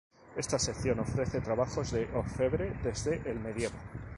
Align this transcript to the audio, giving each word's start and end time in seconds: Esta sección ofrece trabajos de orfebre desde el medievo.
Esta 0.35 0.57
sección 0.57 0.99
ofrece 0.99 1.41
trabajos 1.41 1.91
de 1.91 2.09
orfebre 2.15 2.73
desde 2.83 3.21
el 3.29 3.39
medievo. 3.39 3.75